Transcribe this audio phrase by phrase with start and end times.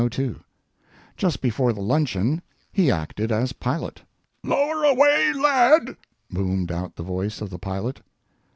[1.15, 4.01] Just before the luncheon he acted as pilot.
[4.43, 5.95] "Lower away lead!"
[6.31, 8.01] boomed out the voice of the pilot.